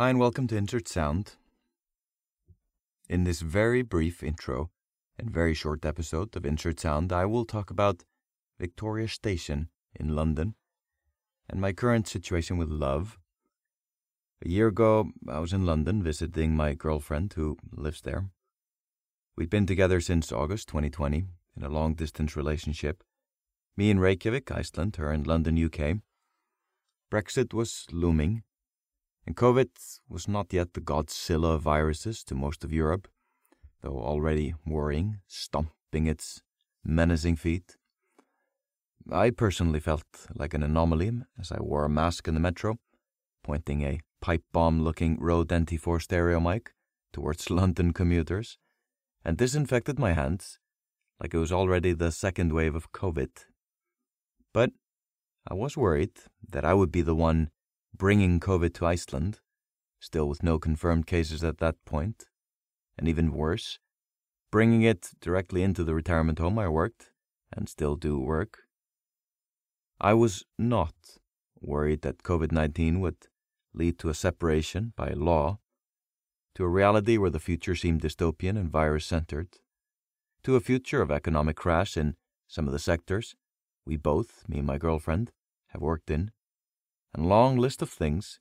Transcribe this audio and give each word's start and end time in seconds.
Hi, 0.00 0.10
and 0.10 0.20
welcome 0.20 0.46
to 0.46 0.56
Insert 0.56 0.86
Sound. 0.86 1.32
In 3.08 3.24
this 3.24 3.40
very 3.40 3.82
brief 3.82 4.22
intro 4.22 4.70
and 5.18 5.28
very 5.28 5.54
short 5.54 5.84
episode 5.84 6.36
of 6.36 6.46
Insert 6.46 6.78
Sound, 6.78 7.12
I 7.12 7.24
will 7.24 7.44
talk 7.44 7.68
about 7.68 8.04
Victoria 8.60 9.08
Station 9.08 9.70
in 9.98 10.14
London 10.14 10.54
and 11.50 11.60
my 11.60 11.72
current 11.72 12.06
situation 12.06 12.58
with 12.58 12.68
love. 12.68 13.18
A 14.40 14.48
year 14.48 14.68
ago, 14.68 15.10
I 15.28 15.40
was 15.40 15.52
in 15.52 15.66
London 15.66 16.00
visiting 16.00 16.54
my 16.54 16.74
girlfriend 16.74 17.32
who 17.32 17.56
lives 17.72 18.02
there. 18.02 18.30
We'd 19.36 19.50
been 19.50 19.66
together 19.66 20.00
since 20.00 20.30
August 20.30 20.68
2020 20.68 21.24
in 21.56 21.64
a 21.64 21.68
long 21.68 21.94
distance 21.94 22.36
relationship. 22.36 23.02
Me 23.76 23.90
in 23.90 23.98
Reykjavik, 23.98 24.52
Iceland, 24.52 24.94
her 24.94 25.12
in 25.12 25.24
London, 25.24 25.58
UK. 25.60 25.96
Brexit 27.10 27.52
was 27.52 27.84
looming 27.90 28.44
and 29.28 29.36
COVID 29.36 29.68
was 30.08 30.26
not 30.26 30.54
yet 30.54 30.72
the 30.72 30.80
Godzilla 30.80 31.56
of 31.56 31.60
viruses 31.60 32.24
to 32.24 32.34
most 32.34 32.64
of 32.64 32.72
Europe, 32.72 33.08
though 33.82 34.00
already 34.00 34.54
worrying, 34.64 35.18
stomping 35.26 36.06
its 36.06 36.40
menacing 36.82 37.36
feet. 37.36 37.76
I 39.12 39.28
personally 39.28 39.80
felt 39.80 40.06
like 40.34 40.54
an 40.54 40.62
anomaly 40.62 41.12
as 41.38 41.52
I 41.52 41.60
wore 41.60 41.84
a 41.84 41.90
mask 41.90 42.26
in 42.26 42.32
the 42.32 42.40
metro, 42.40 42.78
pointing 43.44 43.82
a 43.82 44.00
pipe 44.22 44.44
bomb 44.50 44.80
looking 44.80 45.18
Rode 45.20 45.48
NT4 45.48 46.00
stereo 46.00 46.40
mic 46.40 46.72
towards 47.12 47.50
London 47.60 47.92
commuters, 47.92 48.56
and 49.26 49.36
disinfected 49.36 49.98
my 49.98 50.14
hands 50.14 50.58
like 51.20 51.34
it 51.34 51.38
was 51.38 51.52
already 51.52 51.92
the 51.92 52.12
second 52.12 52.54
wave 52.54 52.74
of 52.74 52.92
COVID. 52.92 53.44
But 54.54 54.70
I 55.46 55.52
was 55.52 55.76
worried 55.76 56.16
that 56.48 56.64
I 56.64 56.72
would 56.72 56.90
be 56.90 57.02
the 57.02 57.14
one 57.14 57.50
bringing 57.96 58.40
COVID 58.40 58.74
to 58.74 58.86
Iceland, 58.86 59.40
still 60.00 60.28
with 60.28 60.42
no 60.42 60.58
confirmed 60.58 61.06
cases 61.06 61.42
at 61.42 61.58
that 61.58 61.84
point, 61.84 62.26
and 62.96 63.08
even 63.08 63.32
worse, 63.32 63.78
bringing 64.50 64.82
it 64.82 65.10
directly 65.20 65.62
into 65.62 65.84
the 65.84 65.94
retirement 65.94 66.38
home 66.38 66.58
I 66.58 66.68
worked 66.68 67.10
and 67.52 67.68
still 67.68 67.96
do 67.96 68.18
work. 68.18 68.60
I 70.00 70.14
was 70.14 70.44
not 70.58 70.94
worried 71.60 72.02
that 72.02 72.22
COVID 72.22 72.52
19 72.52 73.00
would 73.00 73.26
lead 73.74 73.98
to 73.98 74.08
a 74.08 74.14
separation 74.14 74.92
by 74.96 75.10
law, 75.10 75.58
to 76.54 76.64
a 76.64 76.68
reality 76.68 77.18
where 77.18 77.30
the 77.30 77.40
future 77.40 77.74
seemed 77.74 78.02
dystopian 78.02 78.56
and 78.56 78.70
virus 78.70 79.06
centered, 79.06 79.48
to 80.42 80.56
a 80.56 80.60
future 80.60 81.02
of 81.02 81.10
economic 81.10 81.56
crash 81.56 81.96
in 81.96 82.16
some 82.46 82.66
of 82.66 82.72
the 82.72 82.78
sectors 82.78 83.34
we 83.88 83.96
both, 83.96 84.46
me 84.48 84.58
and 84.58 84.66
my 84.66 84.76
girlfriend, 84.76 85.32
have 85.68 85.80
worked 85.80 86.10
in 86.10 86.30
and 87.18 87.28
long 87.28 87.56
list 87.56 87.82
of 87.82 87.90
things 87.90 88.38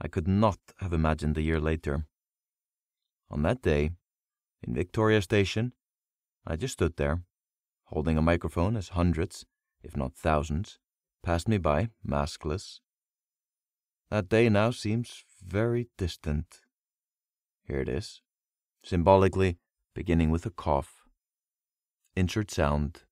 I 0.00 0.08
could 0.08 0.26
not 0.26 0.58
have 0.78 0.94
imagined 0.94 1.36
a 1.36 1.42
year 1.42 1.60
later. 1.60 2.06
On 3.30 3.42
that 3.42 3.60
day, 3.60 3.90
in 4.62 4.74
Victoria 4.74 5.20
Station, 5.20 5.74
I 6.46 6.56
just 6.56 6.72
stood 6.74 6.96
there, 6.96 7.24
holding 7.84 8.16
a 8.16 8.22
microphone 8.22 8.74
as 8.74 8.90
hundreds, 8.90 9.44
if 9.82 9.98
not 9.98 10.14
thousands, 10.14 10.78
passed 11.22 11.46
me 11.46 11.58
by, 11.58 11.90
maskless. 12.02 12.80
That 14.10 14.30
day 14.30 14.48
now 14.48 14.70
seems 14.70 15.24
very 15.44 15.88
distant. 15.98 16.60
Here 17.64 17.80
it 17.80 17.88
is, 17.88 18.22
symbolically 18.82 19.58
beginning 19.94 20.30
with 20.30 20.46
a 20.46 20.50
cough. 20.50 21.04
Insert 22.14 22.50
sound 22.50 23.02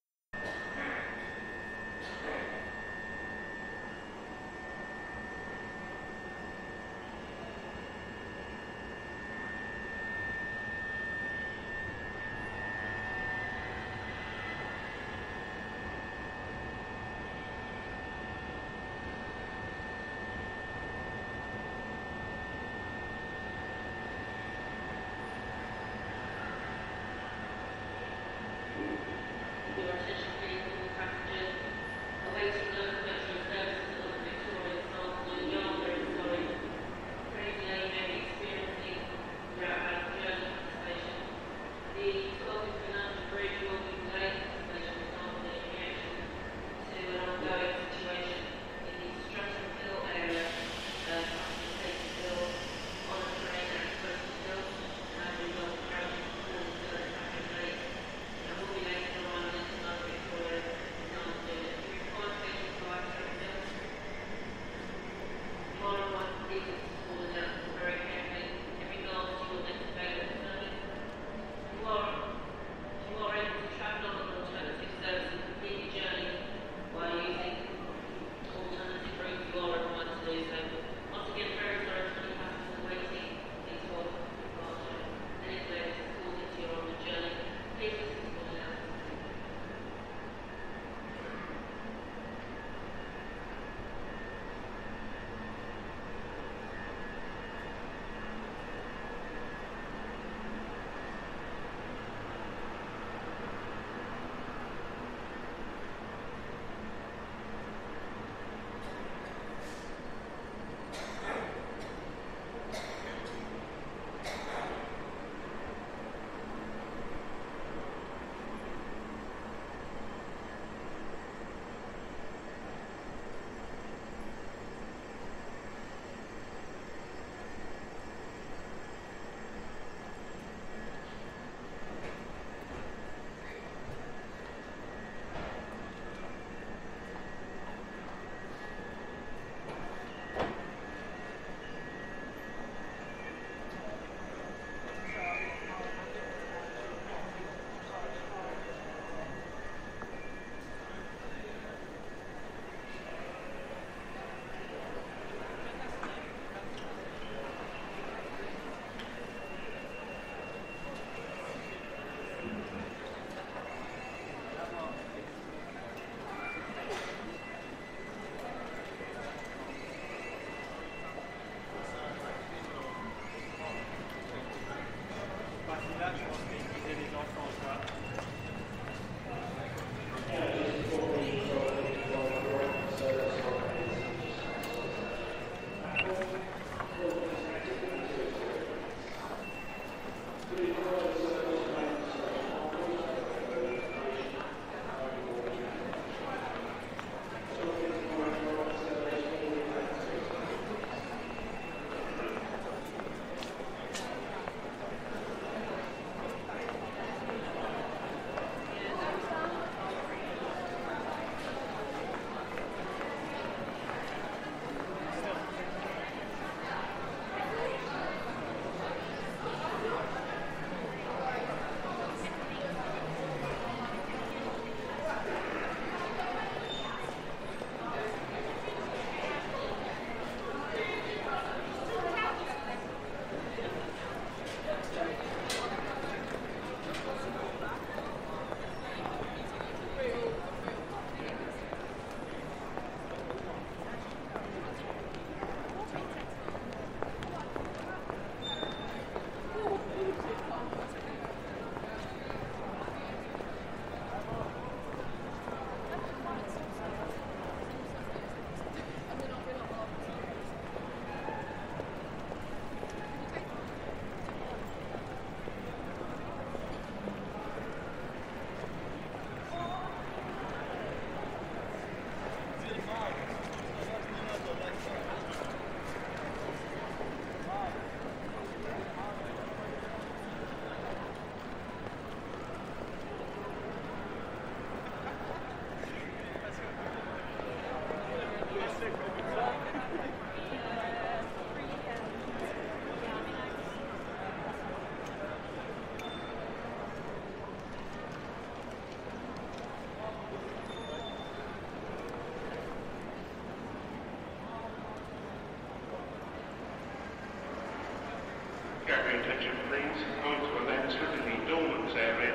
attention, 309.21 309.55
please, 309.71 309.99
onto 310.25 310.51
a 310.59 310.63
lantern 310.67 311.13
in 311.21 311.25
the 311.25 311.51
Dormans 311.51 311.95
area. 311.95 312.35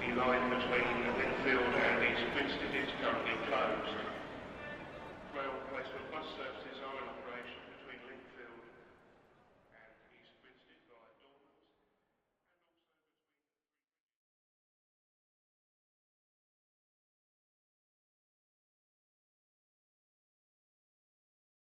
The 0.00 0.14
line 0.16 0.48
between 0.48 0.88
the 1.04 1.12
Lingfield 1.12 1.74
and 1.76 2.02
East 2.04 2.24
Grinstead 2.32 2.74
is 2.74 2.90
currently 3.02 3.36
closed. 3.48 4.11